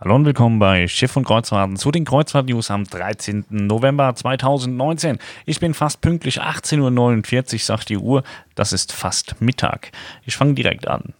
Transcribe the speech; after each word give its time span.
Hallo 0.00 0.16
und 0.16 0.24
willkommen 0.24 0.58
bei 0.58 0.88
Schiff 0.88 1.16
und 1.16 1.24
Kreuzfahrten 1.24 1.76
zu 1.76 1.92
den 1.92 2.04
Kreuzfahrt-News 2.04 2.68
am 2.72 2.82
13. 2.82 3.44
November 3.48 4.12
2019. 4.12 5.18
Ich 5.46 5.60
bin 5.60 5.72
fast 5.72 6.00
pünktlich, 6.00 6.42
18.49 6.42 7.54
Uhr 7.54 7.58
sagt 7.60 7.88
die 7.90 7.96
Uhr. 7.96 8.24
Das 8.56 8.72
ist 8.72 8.92
fast 8.92 9.40
Mittag. 9.40 9.92
Ich 10.26 10.36
fange 10.36 10.54
direkt 10.54 10.88
an. 10.88 11.14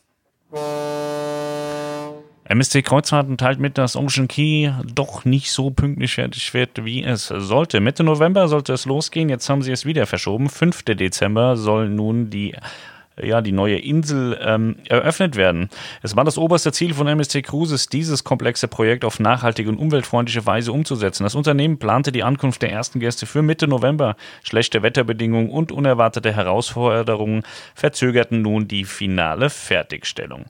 MSC 2.47 2.83
Kreuzfahrten 2.83 3.39
teilt 3.39 3.61
mit, 3.61 3.79
dass 3.79 3.95
Ocean 3.95 4.26
Key 4.26 4.72
doch 4.93 5.25
nicht 5.25 5.53
so 5.53 5.71
pünktlich 5.71 6.15
fertig 6.15 6.53
wird, 6.53 6.85
wie 6.85 7.04
es 7.04 7.29
sollte. 7.29 7.79
Mitte 7.79 8.03
November 8.03 8.49
sollte 8.49 8.72
es 8.72 8.87
losgehen, 8.87 9.29
jetzt 9.29 9.49
haben 9.49 9.63
sie 9.63 9.71
es 9.72 9.87
wieder 9.87 10.04
verschoben. 10.06 10.51
5. 10.51 10.83
Dezember 10.83 11.56
soll 11.56 11.88
nun 11.88 12.29
die 12.29 12.56
ja, 13.22 13.40
die 13.40 13.53
neue 13.53 13.78
Insel 13.78 14.38
ähm, 14.42 14.76
eröffnet 14.88 15.37
werden. 15.37 15.69
Es 16.02 16.16
war 16.16 16.24
das 16.24 16.38
oberste 16.38 16.73
Ziel 16.73 16.95
von 16.95 17.06
MSC 17.06 17.42
Cruises, 17.42 17.88
dieses 17.88 18.24
komplexe 18.24 18.69
Projekt 18.69 19.05
auf 19.05 19.20
nachhaltige 19.20 19.69
und 19.69 19.79
umweltfreundliche 19.79 20.45
Weise 20.47 20.73
umzusetzen. 20.73 21.23
Das 21.23 21.34
Unternehmen 21.34 21.79
plante 21.79 22.12
die 22.12 22.25
Ankunft 22.25 22.62
der 22.62 22.73
ersten 22.73 23.01
Gäste 23.01 23.27
für 23.27 23.42
Mitte 23.42 23.69
November. 23.69 24.16
Schlechte 24.42 24.83
Wetterbedingungen 24.83 25.51
und 25.51 25.70
unerwartete 25.70 26.33
Herausforderungen 26.33 27.42
verzögerten 27.75 28.42
nun 28.42 28.66
die 28.66 28.84
finale 28.84 29.51
Fertigstellung. 29.51 30.47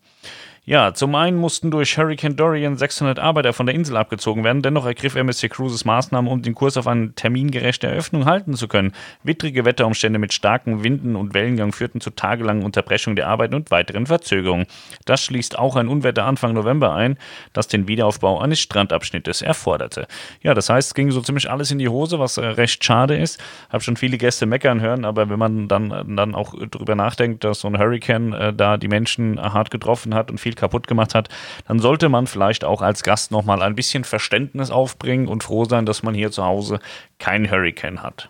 Ja, 0.67 0.95
zum 0.95 1.15
einen 1.15 1.37
mussten 1.37 1.71
durch 1.71 1.99
Hurricane 1.99 2.37
Dorian 2.37 2.79
600 2.79 3.19
Arbeiter 3.19 3.53
von 3.53 3.67
der 3.67 3.75
Insel 3.75 3.99
abgezogen 3.99 4.45
werden. 4.45 4.63
Dennoch 4.63 4.87
ergriff 4.87 5.15
MSC 5.15 5.51
Cruises 5.51 5.85
Maßnahmen, 5.85 6.31
um 6.31 6.41
den 6.41 6.55
Kurs 6.55 6.79
auf 6.79 6.87
eine 6.87 7.13
termingerechte 7.13 7.87
Eröffnung 7.87 8.25
halten 8.25 8.55
zu 8.55 8.67
können. 8.67 8.93
Wittrige 9.23 9.67
Wetterumstände 9.67 10.19
mit 10.19 10.33
starken 10.33 10.83
Winden 10.83 11.17
und 11.17 11.35
Wellengang 11.35 11.73
führten 11.73 12.01
zu 12.01 12.09
tagelangen 12.09 12.65
Unterbrechungen 12.65 13.15
der 13.15 13.29
Arbeiten 13.29 13.55
und 13.55 13.71
weiteren 13.71 14.07
Verzögerungen. 14.07 14.65
Das 15.05 15.21
schließt 15.23 15.59
auch 15.59 15.77
ein 15.77 15.87
Unwetter 15.87 16.25
Anfang 16.25 16.55
November 16.55 16.95
ein, 16.95 17.19
das 17.53 17.69
den 17.69 17.87
Wiederaufbau 17.87 18.41
eines 18.41 18.59
Strandabschnittes 18.61 19.43
erforderte. 19.43 20.07
Ja, 20.41 20.55
das 20.55 20.71
heißt, 20.71 20.89
es 20.89 20.95
ging 20.95 21.11
so 21.11 21.21
ziemlich 21.21 21.51
alles 21.51 21.73
in 21.73 21.79
die 21.79 21.91
Hose, 21.91 22.19
was 22.19 22.39
äh, 22.39 22.47
recht 22.47 22.83
schade 22.83 23.19
ist. 23.19 23.39
Hab 23.69 23.83
schon 23.83 23.99
viele 23.99 24.17
Gäste 24.17 24.47
meckern 24.47 24.81
hören, 24.81 25.05
aber 25.05 25.29
wenn 25.29 25.39
man 25.39 25.69
dann, 25.69 26.17
dann 26.17 26.35
auch 26.35 26.55
drüber 26.71 26.95
nachdenkt, 26.95 27.45
dass 27.45 27.61
so 27.61 27.69
ein 27.69 27.79
Hurricane 27.79 28.33
äh, 28.33 28.55
da 28.55 28.79
die 28.79 28.89
Menschen 28.89 29.39
hart 29.39 29.71
getroffen 29.71 30.15
hat 30.15 30.31
und 30.31 30.41
viel 30.41 30.54
viel 30.55 30.61
kaputt 30.61 30.87
gemacht 30.87 31.15
hat, 31.15 31.29
dann 31.67 31.79
sollte 31.79 32.09
man 32.09 32.27
vielleicht 32.27 32.65
auch 32.65 32.83
als 32.83 33.03
Gast 33.03 33.31
nochmal 33.31 33.63
ein 33.63 33.75
bisschen 33.75 34.05
Verständnis 34.05 34.71
aufbringen 34.71 35.29
und 35.29 35.45
froh 35.45 35.65
sein, 35.65 35.87
dass 35.87 36.03
man 36.03 36.15
hier 36.15 36.31
zu 36.31 36.45
Hause 36.45 36.81
keinen 37.19 37.51
Hurricane 37.51 38.03
hat. 38.03 38.29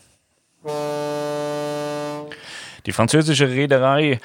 Die 2.86 2.92
französische 2.92 3.48
Reederei 3.48 4.20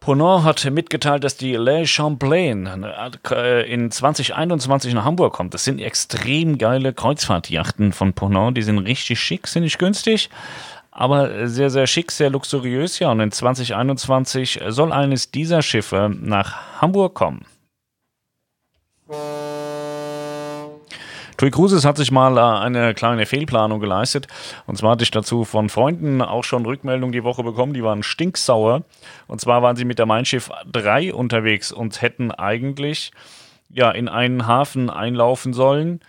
Ponant 0.00 0.44
hat 0.44 0.70
mitgeteilt, 0.70 1.24
dass 1.24 1.38
die 1.38 1.54
Le 1.54 1.86
Champlain 1.86 2.84
äh, 3.30 3.72
in 3.72 3.90
2021 3.90 4.92
nach 4.92 5.06
Hamburg 5.06 5.32
kommt. 5.32 5.54
Das 5.54 5.64
sind 5.64 5.80
extrem 5.80 6.58
geile 6.58 6.92
Kreuzfahrtjachten 6.92 7.92
von 7.92 8.12
Ponant. 8.12 8.58
Die 8.58 8.62
sind 8.62 8.78
richtig 8.80 9.18
schick, 9.18 9.46
sind 9.46 9.62
nicht 9.62 9.78
günstig 9.78 10.28
aber 10.94 11.48
sehr, 11.48 11.70
sehr 11.70 11.86
schick, 11.86 12.12
sehr 12.12 12.30
luxuriös. 12.30 13.00
Ja, 13.00 13.10
und 13.10 13.20
in 13.20 13.32
2021 13.32 14.60
soll 14.68 14.92
eines 14.92 15.30
dieser 15.32 15.60
Schiffe 15.60 16.10
nach 16.18 16.80
Hamburg 16.80 17.14
kommen. 17.14 17.44
TUI 21.36 21.50
Cruises 21.50 21.84
hat 21.84 21.96
sich 21.96 22.12
mal 22.12 22.38
äh, 22.38 22.64
eine 22.64 22.94
kleine 22.94 23.26
Fehlplanung 23.26 23.80
geleistet. 23.80 24.28
Und 24.66 24.78
zwar 24.78 24.92
hatte 24.92 25.02
ich 25.02 25.10
dazu 25.10 25.44
von 25.44 25.68
Freunden 25.68 26.22
auch 26.22 26.44
schon 26.44 26.64
Rückmeldung 26.64 27.10
die 27.10 27.24
Woche 27.24 27.42
bekommen. 27.42 27.74
Die 27.74 27.82
waren 27.82 28.04
stinksauer. 28.04 28.84
Und 29.26 29.40
zwar 29.40 29.62
waren 29.62 29.74
sie 29.74 29.84
mit 29.84 29.98
der 29.98 30.06
Mein 30.06 30.24
Schiff 30.24 30.48
3 30.70 31.12
unterwegs 31.12 31.72
und 31.72 32.00
hätten 32.02 32.30
eigentlich 32.30 33.10
ja, 33.68 33.90
in 33.90 34.08
einen 34.08 34.46
Hafen 34.46 34.90
einlaufen 34.90 35.52
sollen 35.54 36.00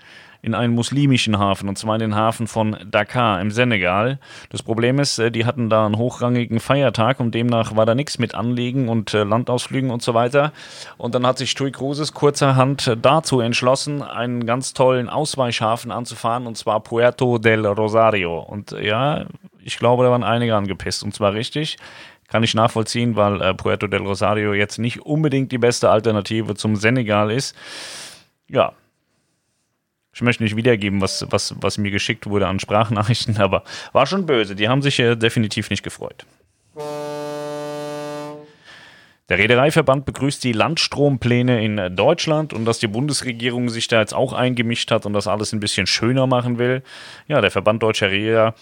in 0.46 0.54
einen 0.54 0.76
muslimischen 0.76 1.40
Hafen, 1.40 1.68
und 1.68 1.78
zwar 1.78 1.96
in 1.96 2.02
den 2.02 2.16
Hafen 2.16 2.46
von 2.46 2.78
Dakar 2.86 3.42
im 3.42 3.50
Senegal. 3.50 4.20
Das 4.52 4.62
Problem 4.62 5.00
ist, 5.00 5.18
äh, 5.18 5.32
die 5.32 5.46
hatten 5.46 5.72
da 5.72 5.88
einen 5.88 5.98
hochrangigen 5.98 6.60
Feiertag 6.60 7.20
und 7.20 7.34
demnach 7.34 7.76
war 7.76 7.88
da 7.88 7.96
nichts 7.96 8.20
mit 8.20 8.36
Anlegen 8.36 8.88
und 8.88 9.16
äh, 9.16 9.24
Landausflügen 9.24 9.90
und 9.90 10.04
so 10.04 10.14
weiter. 10.14 10.54
Und 10.98 11.16
dann 11.16 11.26
hat 11.26 11.40
sich 11.40 11.56
TUI 11.56 11.72
Cruises 11.72 12.14
kurzerhand 12.14 12.86
äh, 12.86 12.96
dazu 12.96 13.40
entschlossen, 13.40 14.04
einen 14.04 14.46
ganz 14.46 14.74
tollen 14.74 15.10
Ausweichhafen 15.10 15.92
anzufahren, 15.92 16.46
und 16.46 16.58
zwar 16.58 16.80
Puerto 16.82 17.40
del 17.40 17.66
Rosario. 17.66 18.40
Und 18.40 18.70
ja, 18.72 19.26
ich 19.64 19.80
glaube, 19.80 20.04
da 20.04 20.12
waren 20.12 20.24
einige 20.24 20.56
angepisst, 20.56 21.04
und 21.04 21.16
zwar 21.16 21.34
richtig 21.34 21.78
kann 22.28 22.44
ich 22.44 22.56
nachvollziehen, 22.56 23.16
weil 23.16 23.42
äh, 23.42 23.54
Puerto 23.54 23.88
del 23.88 24.02
Rosario 24.02 24.54
jetzt 24.54 24.78
nicht 24.78 25.02
unbedingt 25.02 25.52
die 25.52 25.58
beste 25.58 25.90
Alternative 25.90 26.56
zum 26.56 26.76
Senegal 26.76 27.32
ist. 27.32 27.56
Ja, 28.48 28.74
ich 30.16 30.22
möchte 30.22 30.44
nicht 30.44 30.56
wiedergeben, 30.56 31.02
was, 31.02 31.26
was, 31.30 31.54
was 31.60 31.78
mir 31.78 31.92
geschickt 31.92 32.26
wurde 32.26 32.48
an 32.48 32.60
Sprachnachrichten, 32.60 33.38
aber 33.42 33.64
war 33.92 34.06
schon 34.06 34.26
böse. 34.26 34.56
Die 34.56 34.70
haben 34.70 34.82
sich 34.82 34.98
äh, 35.00 35.16
definitiv 35.16 35.70
nicht 35.70 35.84
gefreut. 35.84 36.26
Der 39.28 39.40
Reedereiverband 39.40 40.06
begrüßt 40.06 40.44
die 40.44 40.52
Landstrompläne 40.52 41.66
in 41.66 41.96
Deutschland 41.96 42.54
und 42.54 42.66
dass 42.66 42.78
die 42.78 42.88
Bundesregierung 42.88 43.70
sich 43.70 43.88
da 43.88 44.00
jetzt 44.00 44.14
auch 44.14 44.34
eingemischt 44.34 44.92
hat 44.92 45.06
und 45.06 45.14
das 45.14 45.28
alles 45.28 45.52
ein 45.52 45.60
bisschen 45.60 45.88
schöner 45.88 46.28
machen 46.28 46.60
will. 46.60 46.84
Ja, 47.28 47.42
der 47.42 47.50
Verband 47.50 47.82
Deutscher 47.82 48.12
Reeder, 48.12 48.54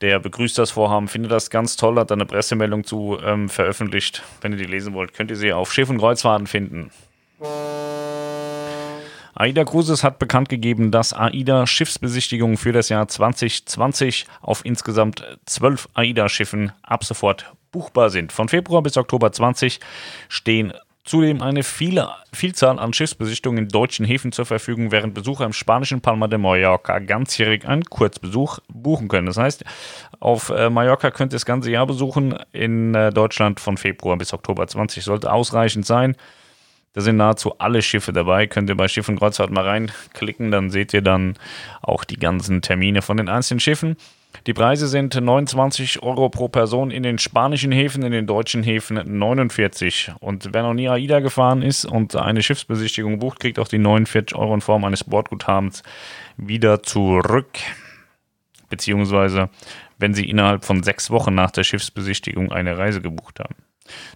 der 0.00 0.18
begrüßt 0.18 0.58
das 0.58 0.72
Vorhaben, 0.72 1.06
findet 1.06 1.30
das 1.30 1.50
ganz 1.50 1.76
toll, 1.76 1.98
hat 2.00 2.10
da 2.10 2.16
eine 2.16 2.26
Pressemeldung 2.26 2.84
zu 2.84 3.16
ähm, 3.24 3.48
veröffentlicht. 3.48 4.24
Wenn 4.40 4.52
ihr 4.52 4.58
die 4.58 4.64
lesen 4.64 4.92
wollt, 4.92 5.14
könnt 5.14 5.30
ihr 5.30 5.36
sie 5.36 5.52
auf 5.52 5.72
Schiff 5.72 5.88
und 5.88 5.98
Kreuzfahrten 5.98 6.48
finden. 6.48 6.90
AIDA 9.34 9.64
Cruises 9.64 10.04
hat 10.04 10.18
bekannt 10.18 10.48
gegeben, 10.48 10.90
dass 10.90 11.12
AIDA 11.12 11.66
Schiffsbesichtigungen 11.66 12.56
für 12.56 12.72
das 12.72 12.88
Jahr 12.88 13.08
2020 13.08 14.26
auf 14.40 14.64
insgesamt 14.64 15.24
zwölf 15.46 15.88
AIDA-Schiffen 15.94 16.72
ab 16.82 17.04
sofort 17.04 17.52
buchbar 17.70 18.10
sind. 18.10 18.32
Von 18.32 18.48
Februar 18.48 18.82
bis 18.82 18.96
Oktober 18.96 19.30
20 19.30 19.80
stehen 20.28 20.72
zudem 21.08 21.40
eine 21.40 21.62
viele, 21.62 22.10
Vielzahl 22.32 22.78
an 22.78 22.92
Schiffsbesichtigungen 22.92 23.64
in 23.64 23.68
deutschen 23.70 24.04
Häfen 24.04 24.30
zur 24.30 24.44
Verfügung, 24.44 24.92
während 24.92 25.14
Besucher 25.14 25.46
im 25.46 25.54
spanischen 25.54 26.02
Palma 26.02 26.28
de 26.28 26.38
Mallorca 26.38 26.98
ganzjährig 26.98 27.66
einen 27.66 27.84
Kurzbesuch 27.84 28.58
buchen 28.68 29.08
können. 29.08 29.26
Das 29.26 29.38
heißt, 29.38 29.64
auf 30.20 30.50
äh, 30.50 30.68
Mallorca 30.68 31.10
könnt 31.10 31.32
ihr 31.32 31.36
das 31.36 31.46
ganze 31.46 31.70
Jahr 31.70 31.86
besuchen, 31.86 32.38
in 32.52 32.94
äh, 32.94 33.10
Deutschland 33.10 33.58
von 33.58 33.78
Februar 33.78 34.18
bis 34.18 34.34
Oktober 34.34 34.66
20 34.66 35.02
sollte 35.02 35.32
ausreichend 35.32 35.86
sein. 35.86 36.14
Da 36.94 37.00
sind 37.00 37.16
nahezu 37.16 37.58
alle 37.58 37.82
Schiffe 37.82 38.12
dabei. 38.12 38.46
Könnt 38.46 38.68
ihr 38.70 38.76
bei 38.76 38.88
Schiff 38.88 39.08
und 39.08 39.18
Kreuzfahrt 39.18 39.50
mal 39.50 39.64
reinklicken, 39.64 40.50
dann 40.50 40.70
seht 40.70 40.92
ihr 40.94 41.02
dann 41.02 41.34
auch 41.82 42.04
die 42.04 42.16
ganzen 42.16 42.62
Termine 42.62 43.02
von 43.02 43.16
den 43.16 43.28
einzelnen 43.28 43.60
Schiffen. 43.60 43.96
Die 44.46 44.54
Preise 44.54 44.88
sind 44.88 45.14
29 45.14 46.02
Euro 46.02 46.28
pro 46.28 46.48
Person 46.48 46.90
in 46.90 47.02
den 47.02 47.18
spanischen 47.18 47.72
Häfen, 47.72 48.02
in 48.02 48.12
den 48.12 48.26
deutschen 48.26 48.62
Häfen 48.62 49.00
49. 49.18 50.12
Und 50.20 50.50
wer 50.52 50.62
noch 50.62 50.74
nie 50.74 50.88
AIDA 50.88 51.20
gefahren 51.20 51.62
ist 51.62 51.84
und 51.84 52.14
eine 52.16 52.42
Schiffsbesichtigung 52.42 53.18
bucht, 53.18 53.40
kriegt 53.40 53.58
auch 53.58 53.68
die 53.68 53.78
49 53.78 54.36
Euro 54.36 54.54
in 54.54 54.60
Form 54.60 54.84
eines 54.84 55.04
Bordguthabens 55.04 55.82
wieder 56.36 56.82
zurück. 56.82 57.58
Beziehungsweise, 58.70 59.50
wenn 59.98 60.14
Sie 60.14 60.28
innerhalb 60.28 60.64
von 60.64 60.82
sechs 60.82 61.10
Wochen 61.10 61.34
nach 61.34 61.50
der 61.50 61.64
Schiffsbesichtigung 61.64 62.52
eine 62.52 62.76
Reise 62.76 63.00
gebucht 63.00 63.40
haben. 63.40 63.54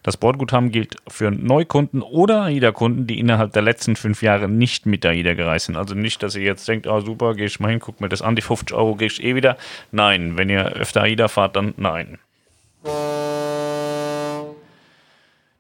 Das 0.03 0.17
Bordguthaben 0.17 0.71
gilt 0.71 0.97
für 1.09 1.31
Neukunden 1.31 2.03
oder 2.03 2.43
AIDA-Kunden, 2.43 3.07
die 3.07 3.19
innerhalb 3.19 3.53
der 3.53 3.63
letzten 3.63 3.97
fünf 3.97 4.23
Jahre 4.23 4.49
nicht 4.49 4.87
mit 4.87 5.05
AIDA 5.05 5.35
gereist 5.35 5.67
sind. 5.67 5.77
Also 5.77 5.95
nicht, 5.95 6.23
dass 6.23 6.37
ihr 6.37 6.43
jetzt 6.43 6.67
denkt, 6.69 6.87
ah 6.87 6.97
oh, 6.97 7.01
super, 7.01 7.35
gehe 7.35 7.47
ich 7.47 7.61
mal 7.61 7.71
hin, 7.71 7.81
guck 7.81 8.01
mir 8.01 8.09
das 8.09 8.23
an, 8.23 8.37
die 8.37 8.43
50 8.43 8.77
Euro 8.77 8.95
gehe 8.97 9.09
ich 9.09 9.23
eh 9.23 9.35
wieder. 9.35 9.57
Nein, 9.91 10.37
wenn 10.37 10.49
ihr 10.49 10.65
öfter 10.73 11.03
AIDA 11.03 11.29
fahrt, 11.29 11.57
dann 11.57 11.75
nein. 11.77 12.19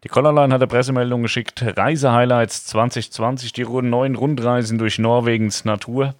Die 0.04 0.08
Collarline 0.08 0.52
hat 0.52 0.60
eine 0.60 0.66
Pressemeldung 0.66 1.22
geschickt. 1.22 1.62
Reisehighlights 1.64 2.66
2020, 2.66 3.52
die 3.52 3.64
neuen 3.64 4.16
Rundreisen 4.16 4.78
durch 4.78 4.98
Norwegens 4.98 5.64
Natur. 5.64 6.14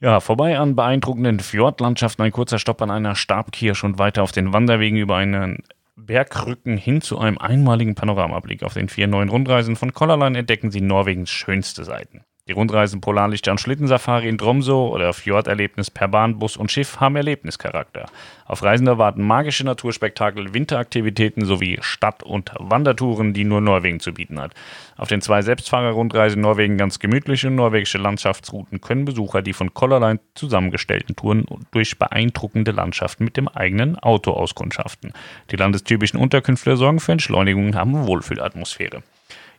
Ja, 0.00 0.20
vorbei 0.20 0.58
an 0.58 0.76
beeindruckenden 0.76 1.40
Fjordlandschaften, 1.40 2.24
ein 2.24 2.32
kurzer 2.32 2.58
Stopp 2.58 2.82
an 2.82 2.90
einer 2.90 3.14
Stabkirche 3.14 3.86
und 3.86 3.98
weiter 3.98 4.22
auf 4.22 4.32
den 4.32 4.52
Wanderwegen 4.52 4.98
über 4.98 5.16
einen 5.16 5.62
Bergrücken 5.96 6.76
hin 6.76 7.00
zu 7.00 7.18
einem 7.18 7.38
einmaligen 7.38 7.94
Panoramablick. 7.94 8.62
Auf 8.62 8.74
den 8.74 8.88
vier 8.88 9.06
neuen 9.06 9.30
Rundreisen 9.30 9.76
von 9.76 9.92
Collarline 9.92 10.38
entdecken 10.38 10.70
Sie 10.70 10.82
Norwegens 10.82 11.30
schönste 11.30 11.84
Seiten. 11.84 12.24
Die 12.48 12.52
Rundreisen 12.52 13.00
Polarlichter 13.00 13.50
und 13.50 13.60
Schlittensafari 13.60 14.28
in 14.28 14.38
Tromsø 14.38 14.72
oder 14.72 15.12
Fjorderlebnis 15.12 15.90
per 15.90 16.06
Bahn, 16.06 16.38
Bus 16.38 16.56
und 16.56 16.70
Schiff 16.70 17.00
haben 17.00 17.16
Erlebnischarakter. 17.16 18.06
Auf 18.44 18.62
Reisen 18.62 18.86
erwarten 18.86 19.26
magische 19.26 19.64
Naturspektakel, 19.64 20.54
Winteraktivitäten 20.54 21.44
sowie 21.44 21.78
Stadt- 21.80 22.22
und 22.22 22.52
Wandertouren, 22.56 23.34
die 23.34 23.42
nur 23.42 23.60
Norwegen 23.60 23.98
zu 23.98 24.14
bieten 24.14 24.40
hat. 24.40 24.54
Auf 24.96 25.08
den 25.08 25.22
zwei 25.22 25.42
Selbstfahrerrundreisen 25.42 26.40
Norwegen 26.40 26.78
ganz 26.78 27.00
gemütliche 27.00 27.50
norwegische 27.50 27.98
Landschaftsrouten 27.98 28.80
können 28.80 29.06
Besucher 29.06 29.42
die 29.42 29.52
von 29.52 29.74
Colorline 29.74 30.20
zusammengestellten 30.36 31.16
Touren 31.16 31.46
durch 31.72 31.98
beeindruckende 31.98 32.70
Landschaften 32.70 33.24
mit 33.24 33.36
dem 33.36 33.48
eigenen 33.48 33.98
Auto 33.98 34.30
auskundschaften. 34.30 35.12
Die 35.50 35.56
landestypischen 35.56 36.20
Unterkünfte 36.20 36.76
sorgen 36.76 37.00
für 37.00 37.10
Entschleunigung 37.10 37.66
und 37.66 37.74
haben 37.74 38.06
Wohlfühlatmosphäre. 38.06 39.02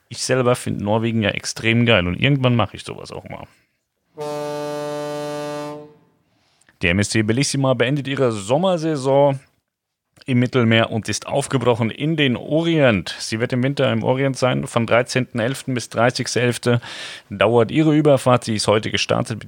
Ich 0.09 0.19
selber 0.19 0.55
finde 0.55 0.83
Norwegen 0.83 1.21
ja 1.21 1.29
extrem 1.29 1.85
geil 1.85 2.07
und 2.07 2.15
irgendwann 2.15 2.55
mache 2.55 2.75
ich 2.75 2.83
sowas 2.83 3.11
auch 3.11 3.25
mal. 3.29 3.47
Die 6.81 6.87
MSC 6.87 7.23
Bellissima 7.23 7.73
beendet 7.73 8.07
ihre 8.07 8.31
Sommersaison 8.31 9.39
im 10.27 10.39
Mittelmeer 10.39 10.91
und 10.91 11.07
ist 11.07 11.25
aufgebrochen 11.25 11.89
in 11.89 12.17
den 12.17 12.35
Orient. 12.35 13.15
Sie 13.17 13.39
wird 13.39 13.53
im 13.53 13.63
Winter 13.63 13.91
im 13.91 14.03
Orient 14.03 14.37
sein. 14.37 14.67
Von 14.67 14.85
13.11. 14.85 15.73
bis 15.73 15.89
30.11. 15.89 16.81
dauert 17.29 17.71
ihre 17.71 17.95
Überfahrt. 17.95 18.43
Sie 18.43 18.55
ist 18.55 18.67
heute 18.67 18.91
gestartet, 18.91 19.39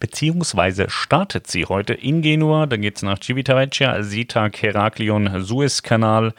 beziehungsweise 0.00 0.90
startet 0.90 1.46
sie 1.46 1.66
heute 1.66 1.94
in 1.94 2.22
Genua. 2.22 2.66
Dann 2.66 2.80
geht 2.82 2.96
es 2.96 3.02
nach 3.02 3.20
Civitavecchia, 3.22 4.02
Sitag, 4.02 4.60
Heraklion, 4.60 5.42
Suezkanal. 5.42 6.34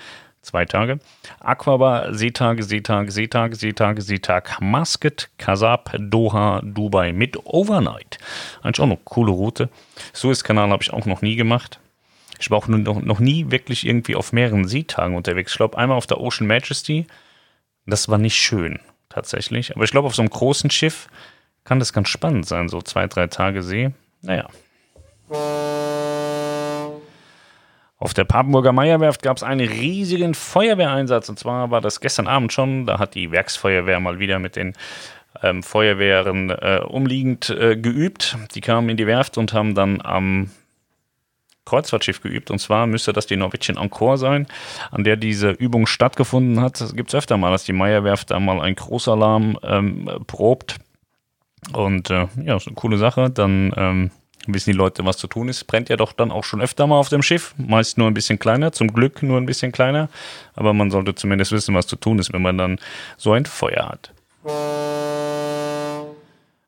Zwei 0.48 0.64
Tage. 0.64 1.00
Aquaba, 1.42 2.14
Seetag, 2.14 2.64
Seetag, 2.64 3.12
Seetag, 3.12 3.54
Seetag, 3.54 4.02
Seetag, 4.02 4.62
Muscat, 4.62 5.28
Kasab, 5.38 5.94
Doha, 6.00 6.62
Dubai 6.64 7.12
mit 7.12 7.36
Overnight. 7.44 8.18
Eigentlich 8.62 8.80
auch 8.80 8.86
eine 8.86 8.98
coole 9.04 9.34
Route. 9.34 9.70
Suezkanal 10.14 10.70
habe 10.70 10.82
ich 10.82 10.94
auch 10.94 11.06
noch 11.06 11.22
nie 11.22 11.36
gemacht. 11.36 11.82
Ich 12.40 12.50
war 12.50 12.60
auch 12.60 12.70
noch, 12.70 13.02
noch 13.02 13.20
nie 13.20 13.52
wirklich 13.52 13.86
irgendwie 13.86 14.16
auf 14.16 14.32
mehreren 14.32 14.70
Seetagen 14.70 15.18
unterwegs. 15.18 15.52
Ich 15.52 15.58
glaube, 15.58 15.78
einmal 15.78 15.98
auf 15.98 16.08
der 16.08 16.22
Ocean 16.22 16.48
Majesty. 16.48 17.08
Das 17.86 18.08
war 18.08 18.18
nicht 18.18 18.38
schön, 18.38 18.80
tatsächlich. 19.10 19.76
Aber 19.76 19.84
ich 19.84 19.92
glaube, 19.92 20.08
auf 20.08 20.16
so 20.16 20.22
einem 20.22 20.30
großen 20.30 20.72
Schiff 20.72 21.10
kann 21.66 21.80
das 21.80 21.92
ganz 21.92 22.08
spannend 22.08 22.46
sein, 22.46 22.70
so 22.70 22.82
zwei, 22.82 23.08
drei 23.08 23.28
Tage 23.28 23.64
See. 23.64 23.92
Naja. 24.22 24.48
Auf 28.07 28.13
der 28.13 28.24
Papenburger 28.24 28.71
Meierwerft 28.71 29.21
gab 29.21 29.36
es 29.36 29.44
einen 29.44 29.68
riesigen 29.68 30.33
Feuerwehreinsatz. 30.33 31.27
Und 31.27 31.38
zwar 31.38 31.71
war 31.71 31.81
das 31.81 32.00
gestern 32.00 32.25
Abend 32.25 32.54
schon. 32.54 32.86
Da 32.86 33.00
hat 33.00 33.15
die 33.15 33.31
Werksfeuerwehr 33.31 34.00
mal 34.00 34.18
wieder 34.18 34.39
mit 34.39 34.56
den 34.56 34.75
ähm, 35.44 35.62
Feuerwehren 35.62 36.50
äh, 36.50 36.80
umliegend 36.88 37.50
äh, 37.50 37.75
geübt. 37.75 38.38
Die 38.56 38.62
kamen 38.62 38.88
in 38.88 38.95
die 38.95 39.07
Werft 39.07 39.38
und 39.38 39.51
haben 39.51 39.75
dann 39.75 40.00
am 40.01 40.51
Kreuzfahrtschiff 41.65 42.21
geübt. 42.21 42.50
Und 42.50 42.59
zwar 42.59 42.88
müsste 42.88 43.12
das 43.12 43.25
die 43.25 43.36
Norwegian 43.36 43.77
Encore 43.77 44.18
sein, 44.18 44.48
an 44.89 45.04
der 45.04 45.18
diese 45.18 45.50
Übung 45.50 45.86
stattgefunden 45.86 46.62
hat. 46.62 46.80
Es 46.80 46.95
gibt 46.95 47.13
öfter 47.13 47.36
mal, 47.36 47.51
dass 47.51 47.65
die 47.65 47.74
Meierwerft 47.74 48.31
da 48.31 48.39
mal 48.39 48.62
einen 48.62 48.77
Großalarm 48.77 49.59
ähm, 49.63 50.09
probt. 50.27 50.77
Und 51.74 52.09
äh, 52.09 52.27
ja, 52.42 52.56
ist 52.56 52.68
eine 52.68 52.75
coole 52.75 52.98
Sache. 52.98 53.30
Dann 53.30 53.74
ähm, 53.75 54.12
wissen 54.54 54.72
die 54.72 54.78
Leute, 54.78 55.06
was 55.06 55.18
zu 55.18 55.28
tun 55.28 55.50
ist. 55.50 55.66
Brennt 55.66 55.90
ja 55.90 55.98
doch 55.98 56.14
dann 56.14 56.32
auch 56.32 56.44
schon 56.44 56.62
öfter 56.62 56.88
mal 56.88 56.98
auf 56.98 57.10
dem 57.10 57.22
Schiff. 57.22 57.54
Meist 57.58 57.98
nur 57.98 58.08
ein 58.08 58.14
bisschen 58.14 58.40
kleiner, 58.40 58.72
zum 58.72 58.94
Glück 58.94 59.24
nur 59.24 59.38
ein 59.38 59.46
bisschen 59.46 59.72
kleiner. 59.72 60.10
Aber 60.56 60.74
man 60.74 60.92
sollte 60.92 61.16
zumindest 61.16 61.52
wissen, 61.52 61.76
was 61.76 61.88
zu 61.88 61.96
tun 61.96 62.20
ist, 62.20 62.34
wenn 62.34 62.42
man 62.42 62.58
dann 62.58 62.80
so 63.18 63.34
ein 63.34 63.46
Feuer 63.46 63.90
hat. 63.90 64.12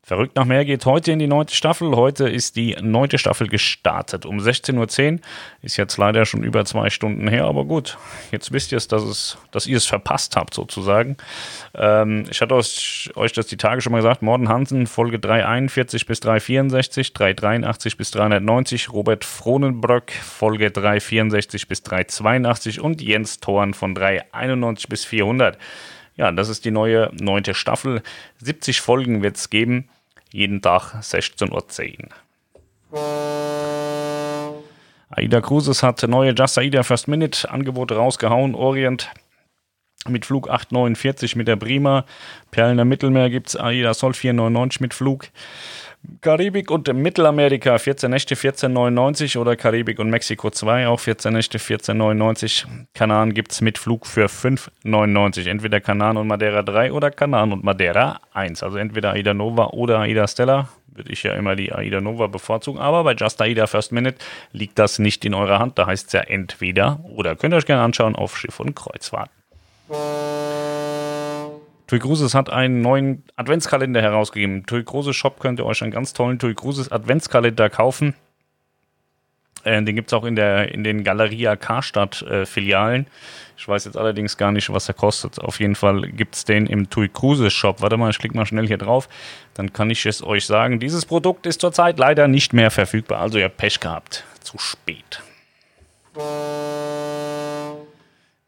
Verrückt 0.09 0.35
nach 0.37 0.45
mehr 0.45 0.65
geht 0.65 0.87
heute 0.87 1.11
in 1.11 1.19
die 1.19 1.27
neunte 1.27 1.53
Staffel. 1.53 1.95
Heute 1.95 2.27
ist 2.27 2.55
die 2.55 2.75
neunte 2.81 3.19
Staffel 3.19 3.47
gestartet. 3.47 4.25
Um 4.25 4.39
16.10 4.39 5.13
Uhr 5.13 5.19
ist 5.61 5.77
jetzt 5.77 5.97
leider 5.97 6.25
schon 6.25 6.41
über 6.41 6.65
zwei 6.65 6.89
Stunden 6.89 7.27
her, 7.27 7.45
aber 7.45 7.63
gut. 7.63 7.95
Jetzt 8.31 8.51
wisst 8.51 8.71
ihr 8.71 8.79
es, 8.79 8.87
dass, 8.87 9.03
es, 9.03 9.37
dass 9.51 9.67
ihr 9.67 9.77
es 9.77 9.85
verpasst 9.85 10.35
habt, 10.35 10.55
sozusagen. 10.55 11.15
Ähm, 11.75 12.23
ich 12.27 12.41
hatte 12.41 12.55
euch, 12.55 13.11
euch 13.13 13.33
das 13.33 13.45
die 13.45 13.57
Tage 13.57 13.81
schon 13.81 13.91
mal 13.91 13.99
gesagt. 13.99 14.23
Morden 14.23 14.49
Hansen, 14.49 14.87
Folge 14.87 15.19
341 15.19 16.07
bis 16.07 16.21
364, 16.21 17.13
383 17.13 17.95
bis 17.95 18.09
390. 18.09 18.91
Robert 18.91 19.23
Frohnenbröck, 19.23 20.11
Folge 20.11 20.71
364 20.71 21.67
bis 21.67 21.83
382 21.83 22.81
und 22.81 22.99
Jens 22.99 23.41
Thorn 23.41 23.75
von 23.75 23.93
391 23.93 24.89
bis 24.89 25.05
400. 25.05 25.59
Ja, 26.15 26.31
das 26.31 26.49
ist 26.49 26.65
die 26.65 26.71
neue 26.71 27.11
neunte 27.13 27.53
Staffel. 27.53 28.01
70 28.39 28.81
Folgen 28.81 29.21
wird 29.21 29.37
es 29.37 29.51
geben 29.51 29.87
jeden 30.31 30.61
Tag 30.61 30.95
16.10 31.01 32.09
Uhr. 32.91 33.29
Aida 35.09 35.41
Cruises 35.41 35.83
hat 35.83 36.01
neue 36.03 36.33
Just 36.33 36.57
Aida 36.57 36.83
First 36.83 37.07
Minute 37.07 37.49
Angebote 37.49 37.95
rausgehauen. 37.95 38.55
Orient 38.55 39.09
mit 40.07 40.25
Flug 40.25 40.49
849 40.49 41.35
mit 41.35 41.47
der 41.47 41.55
Prima. 41.55 42.05
Perlen 42.51 42.79
im 42.79 42.87
Mittelmeer 42.87 43.29
gibt 43.29 43.49
es 43.49 43.57
Aida 43.57 43.93
Sol 43.93 44.13
499 44.13 44.81
mit 44.81 44.93
Flug. 44.93 45.27
Karibik 46.21 46.71
und 46.71 46.91
Mittelamerika 46.93 47.77
14 47.77 48.09
Nächte 48.09 48.35
14,99 48.35 49.37
oder 49.37 49.55
Karibik 49.55 49.99
und 49.99 50.09
Mexiko 50.09 50.49
2 50.49 50.87
auch 50.87 50.99
14 50.99 51.33
Nächte 51.33 51.57
14,99. 51.57 52.65
Kanaren 52.93 53.33
gibt 53.33 53.51
es 53.51 53.61
mit 53.61 53.77
Flug 53.77 54.05
für 54.05 54.25
5,99. 54.25 55.49
Entweder 55.49 55.81
Kanaren 55.81 56.17
und 56.17 56.27
Madeira 56.27 56.61
3 56.61 56.91
oder 56.93 57.11
Kanaren 57.11 57.53
und 57.53 57.63
Madeira 57.63 58.19
1. 58.33 58.63
Also 58.63 58.77
entweder 58.77 59.11
Aida 59.11 59.33
Nova 59.33 59.67
oder 59.67 59.99
Aida 59.99 60.27
Stella. 60.27 60.69
Würde 60.87 61.11
ich 61.11 61.23
ja 61.23 61.33
immer 61.35 61.55
die 61.55 61.71
Aida 61.73 62.01
Nova 62.01 62.27
bevorzugen. 62.27 62.79
Aber 62.79 63.03
bei 63.03 63.13
Just 63.13 63.41
Aida 63.41 63.67
First 63.67 63.91
Minute 63.91 64.17
liegt 64.51 64.79
das 64.79 64.99
nicht 64.99 65.23
in 65.25 65.33
eurer 65.33 65.59
Hand. 65.59 65.77
Da 65.79 65.85
heißt 65.85 66.07
es 66.07 66.13
ja 66.13 66.21
entweder 66.21 66.99
oder. 67.03 67.35
Könnt 67.35 67.53
ihr 67.53 67.57
euch 67.57 67.65
gerne 67.65 67.83
anschauen 67.83 68.15
auf 68.15 68.37
Schiff 68.37 68.59
und 68.59 68.75
Kreuzfahrt. 68.75 69.29
Tui 71.89 71.97
Cruises 71.97 72.35
hat 72.35 72.51
einen 72.51 72.81
neuen 72.81 73.23
Adventskalender 73.35 73.99
herausgegeben. 73.99 74.63
Tui 74.67 74.83
Cruises 74.83 75.15
Shop 75.15 75.39
könnt 75.39 75.59
ihr 75.59 75.65
euch 75.65 75.81
einen 75.81 75.91
ganz 75.91 76.13
tollen 76.13 76.37
Tui 76.37 76.53
Cruises 76.53 76.91
Adventskalender 76.91 77.67
kaufen. 77.71 78.13
Äh, 79.63 79.81
den 79.81 79.95
gibt 79.95 80.09
es 80.09 80.13
auch 80.13 80.23
in, 80.23 80.35
der, 80.35 80.71
in 80.71 80.83
den 80.83 81.03
Galeria 81.03 81.55
Karstadt 81.55 82.21
äh, 82.21 82.45
Filialen. 82.45 83.07
Ich 83.57 83.67
weiß 83.67 83.85
jetzt 83.85 83.97
allerdings 83.97 84.37
gar 84.37 84.51
nicht, 84.51 84.71
was 84.71 84.87
er 84.87 84.93
kostet. 84.93 85.39
Auf 85.39 85.59
jeden 85.59 85.73
Fall 85.73 86.01
gibt 86.01 86.35
es 86.35 86.45
den 86.45 86.67
im 86.67 86.91
Tui 86.91 87.09
Cruises 87.09 87.53
Shop. 87.53 87.81
Warte 87.81 87.97
mal, 87.97 88.11
ich 88.11 88.19
klicke 88.19 88.37
mal 88.37 88.45
schnell 88.45 88.67
hier 88.67 88.77
drauf. 88.77 89.09
Dann 89.55 89.73
kann 89.73 89.89
ich 89.89 90.05
es 90.05 90.21
euch 90.21 90.45
sagen. 90.45 90.79
Dieses 90.79 91.07
Produkt 91.07 91.47
ist 91.47 91.59
zurzeit 91.59 91.97
leider 91.97 92.27
nicht 92.27 92.53
mehr 92.53 92.69
verfügbar. 92.69 93.19
Also 93.19 93.39
ihr 93.39 93.45
habt 93.45 93.57
Pech 93.57 93.79
gehabt. 93.79 94.25
Zu 94.41 94.59
spät. 94.59 95.23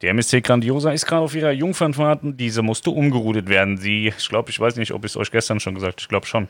Der 0.02 0.12
MSC 0.12 0.42
Grandiosa 0.42 0.92
ist 0.92 1.06
gerade 1.06 1.24
auf 1.24 1.36
ihrer 1.36 1.52
Jungfernfahrt. 1.52 2.22
Diese 2.24 2.64
musste 2.64 2.90
umgeroutet 2.90 3.48
werden. 3.50 3.78
Sie, 3.78 4.08
ich 4.18 4.30
glaube, 4.30 4.50
ich 4.50 4.60
weiß 4.60 4.76
nicht, 4.78 4.94
ob 4.94 5.06
ich 5.06 5.12
es 5.12 5.18
euch 5.18 5.32
gestern 5.32 5.60
schon 5.60 5.76
gesagt 5.76 6.02
Ich 6.02 6.08
glaube 6.08 6.26
schon. 6.26 6.48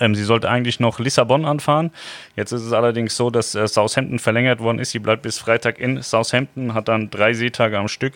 Ähm, 0.00 0.14
sie 0.14 0.24
sollte 0.24 0.48
eigentlich 0.48 0.80
noch 0.80 0.98
Lissabon 0.98 1.44
anfahren. 1.44 1.90
Jetzt 2.36 2.52
ist 2.52 2.62
es 2.62 2.72
allerdings 2.72 3.16
so, 3.16 3.30
dass 3.30 3.54
äh, 3.54 3.66
Southampton 3.66 4.18
verlängert 4.18 4.60
worden 4.60 4.78
ist. 4.78 4.90
Sie 4.90 4.98
bleibt 4.98 5.22
bis 5.22 5.38
Freitag 5.38 5.78
in 5.78 6.02
Southampton, 6.02 6.74
hat 6.74 6.88
dann 6.88 7.10
drei 7.10 7.32
Seetage 7.32 7.76
am 7.76 7.88
Stück 7.88 8.14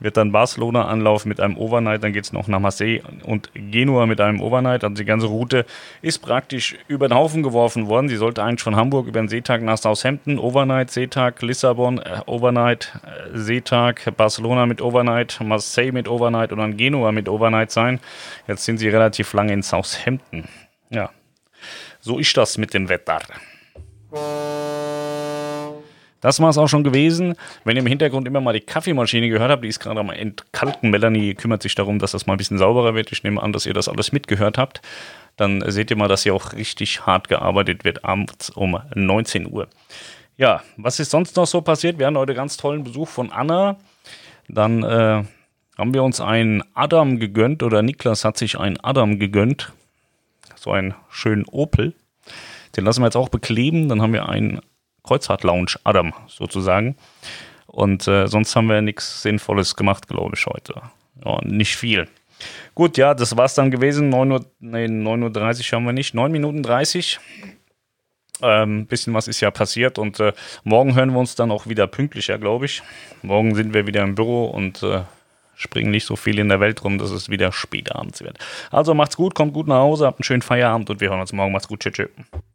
wird 0.00 0.16
dann 0.16 0.32
Barcelona 0.32 0.86
anlaufen 0.86 1.28
mit 1.28 1.40
einem 1.40 1.56
Overnight, 1.56 2.02
dann 2.02 2.12
geht 2.12 2.24
es 2.24 2.32
noch 2.32 2.48
nach 2.48 2.58
Marseille 2.58 3.00
und 3.24 3.50
Genua 3.54 4.06
mit 4.06 4.20
einem 4.20 4.40
Overnight. 4.40 4.82
Also 4.82 4.94
die 4.94 5.04
ganze 5.04 5.26
Route 5.26 5.64
ist 6.02 6.18
praktisch 6.18 6.76
über 6.88 7.08
den 7.08 7.16
Haufen 7.16 7.42
geworfen 7.42 7.86
worden. 7.86 8.08
Sie 8.08 8.16
sollte 8.16 8.42
eigentlich 8.42 8.62
von 8.62 8.76
Hamburg 8.76 9.06
über 9.06 9.20
den 9.20 9.28
Seetag 9.28 9.62
nach 9.62 9.78
Southampton, 9.78 10.38
Overnight, 10.38 10.90
Seetag, 10.90 11.40
Lissabon, 11.42 11.98
äh, 11.98 12.20
Overnight, 12.26 12.98
äh, 13.04 13.38
Seetag, 13.38 14.16
Barcelona 14.16 14.66
mit 14.66 14.82
Overnight, 14.82 15.40
Marseille 15.42 15.92
mit 15.92 16.08
Overnight 16.08 16.52
und 16.52 16.58
dann 16.58 16.76
Genua 16.76 17.12
mit 17.12 17.28
Overnight 17.28 17.70
sein. 17.70 18.00
Jetzt 18.48 18.64
sind 18.64 18.78
sie 18.78 18.88
relativ 18.88 19.32
lange 19.32 19.52
in 19.52 19.62
Southampton. 19.62 20.44
Ja, 20.90 21.10
so 22.00 22.18
ist 22.18 22.36
das 22.36 22.58
mit 22.58 22.74
dem 22.74 22.88
Wetter. 22.88 23.18
Das 26.20 26.40
war 26.40 26.50
es 26.50 26.58
auch 26.58 26.68
schon 26.68 26.84
gewesen. 26.84 27.34
Wenn 27.64 27.76
ihr 27.76 27.80
im 27.80 27.86
Hintergrund 27.86 28.26
immer 28.26 28.40
mal 28.40 28.52
die 28.52 28.60
Kaffeemaschine 28.60 29.28
gehört 29.28 29.50
habt, 29.50 29.64
die 29.64 29.68
ist 29.68 29.80
gerade 29.80 30.00
am 30.00 30.10
Entkalken. 30.10 30.90
Melanie 30.90 31.34
kümmert 31.34 31.62
sich 31.62 31.74
darum, 31.74 31.98
dass 31.98 32.12
das 32.12 32.26
mal 32.26 32.34
ein 32.34 32.38
bisschen 32.38 32.58
sauberer 32.58 32.94
wird. 32.94 33.10
Ich 33.12 33.22
nehme 33.22 33.42
an, 33.42 33.52
dass 33.52 33.66
ihr 33.66 33.74
das 33.74 33.88
alles 33.88 34.12
mitgehört 34.12 34.58
habt. 34.58 34.82
Dann 35.36 35.62
seht 35.70 35.90
ihr 35.90 35.96
mal, 35.96 36.08
dass 36.08 36.22
hier 36.22 36.34
auch 36.34 36.52
richtig 36.52 37.06
hart 37.06 37.28
gearbeitet 37.28 37.84
wird, 37.84 38.04
abends 38.04 38.50
um 38.50 38.78
19 38.94 39.50
Uhr. 39.50 39.68
Ja, 40.36 40.62
was 40.76 41.00
ist 41.00 41.10
sonst 41.10 41.36
noch 41.36 41.46
so 41.46 41.62
passiert? 41.62 41.98
Wir 41.98 42.06
hatten 42.06 42.18
heute 42.18 42.34
ganz 42.34 42.56
tollen 42.56 42.84
Besuch 42.84 43.08
von 43.08 43.30
Anna. 43.30 43.76
Dann 44.48 44.82
äh, 44.82 45.24
haben 45.78 45.94
wir 45.94 46.02
uns 46.02 46.20
einen 46.20 46.62
Adam 46.74 47.18
gegönnt 47.18 47.62
oder 47.62 47.82
Niklas 47.82 48.24
hat 48.24 48.36
sich 48.36 48.58
einen 48.58 48.78
Adam 48.80 49.18
gegönnt. 49.18 49.72
So 50.56 50.72
einen 50.72 50.94
schönen 51.08 51.46
Opel. 51.46 51.94
Den 52.76 52.84
lassen 52.84 53.00
wir 53.00 53.06
jetzt 53.06 53.16
auch 53.16 53.30
bekleben. 53.30 53.88
Dann 53.88 54.02
haben 54.02 54.12
wir 54.12 54.28
einen 54.28 54.60
Kreuzfahrt-Lounge 55.02 55.76
Adam 55.84 56.12
sozusagen. 56.26 56.96
Und 57.66 58.08
äh, 58.08 58.26
sonst 58.26 58.54
haben 58.56 58.68
wir 58.68 58.82
nichts 58.82 59.22
Sinnvolles 59.22 59.76
gemacht, 59.76 60.08
glaube 60.08 60.34
ich, 60.36 60.46
heute. 60.46 60.82
Ja, 61.24 61.38
nicht 61.42 61.76
viel. 61.76 62.08
Gut, 62.74 62.96
ja, 62.96 63.14
das 63.14 63.36
war 63.36 63.44
es 63.44 63.54
dann 63.54 63.70
gewesen. 63.70 64.08
9 64.08 64.32
Uhr, 64.32 64.44
nee, 64.60 64.86
9.30 64.86 65.72
Uhr 65.72 65.76
haben 65.76 65.86
wir 65.86 65.92
nicht. 65.92 66.14
9 66.14 66.32
Minuten 66.32 66.62
30. 66.62 67.20
Ähm, 68.42 68.86
bisschen 68.86 69.12
was 69.12 69.28
ist 69.28 69.40
ja 69.40 69.50
passiert 69.50 69.98
und 69.98 70.18
äh, 70.18 70.32
morgen 70.64 70.94
hören 70.94 71.12
wir 71.12 71.18
uns 71.18 71.34
dann 71.34 71.50
auch 71.50 71.66
wieder 71.66 71.86
pünktlicher, 71.86 72.38
glaube 72.38 72.64
ich. 72.64 72.82
Morgen 73.22 73.54
sind 73.54 73.74
wir 73.74 73.86
wieder 73.86 74.02
im 74.02 74.14
Büro 74.14 74.46
und 74.46 74.82
äh, 74.82 75.02
springen 75.54 75.90
nicht 75.90 76.06
so 76.06 76.16
viel 76.16 76.38
in 76.38 76.48
der 76.48 76.58
Welt 76.58 76.82
rum, 76.82 76.96
dass 76.96 77.10
es 77.10 77.28
wieder 77.28 77.52
spät 77.52 77.94
abends 77.94 78.22
wird. 78.22 78.38
Also 78.70 78.94
macht's 78.94 79.16
gut, 79.16 79.34
kommt 79.34 79.52
gut 79.52 79.68
nach 79.68 79.80
Hause, 79.80 80.06
habt 80.06 80.20
einen 80.20 80.24
schönen 80.24 80.42
Feierabend 80.42 80.88
und 80.88 81.00
wir 81.02 81.10
hören 81.10 81.20
uns 81.20 81.34
morgen. 81.34 81.52
Macht's 81.52 81.68
gut, 81.68 81.80
tschüss. 81.80 81.92
tschüss. 81.92 82.08